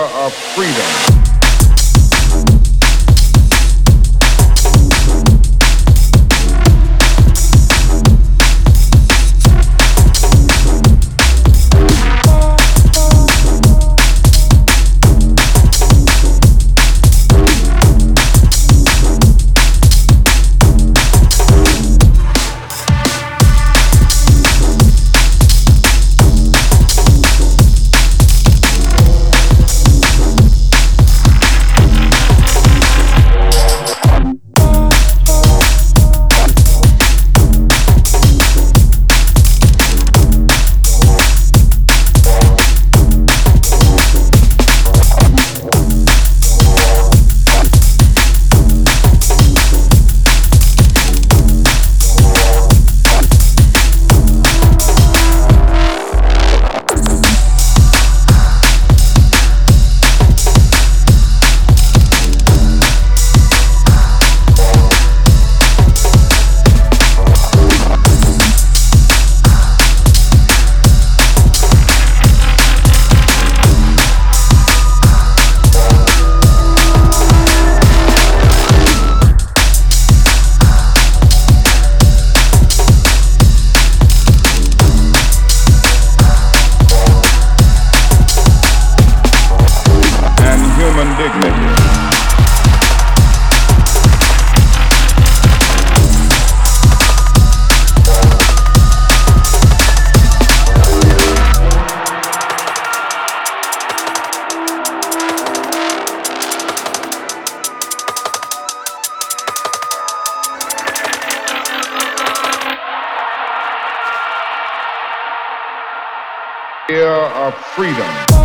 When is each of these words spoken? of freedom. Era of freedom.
of 0.00 0.32
freedom. 0.54 1.13
Era 116.90 117.48
of 117.48 117.54
freedom. 117.54 118.43